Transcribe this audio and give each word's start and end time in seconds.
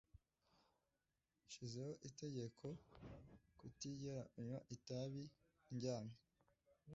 Nshizeho 1.45 1.93
itegeko 2.09 2.65
kutigera 3.59 4.21
unywa 4.37 4.59
itabi 4.75 5.23
ndyamye. 5.73 6.17